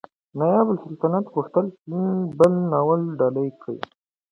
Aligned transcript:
نایبالسلطنه 0.39 1.19
غوښتل 1.33 1.65
بل 2.37 2.53
ناول 2.71 3.01
ډالۍ 3.19 3.49
کړي. 3.61 3.79